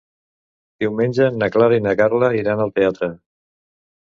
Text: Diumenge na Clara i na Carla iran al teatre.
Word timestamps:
Diumenge 0.83 1.27
na 1.41 1.49
Clara 1.57 1.77
i 1.83 1.83
na 1.89 1.93
Carla 2.01 2.31
iran 2.41 2.65
al 2.65 2.75
teatre. 2.81 3.13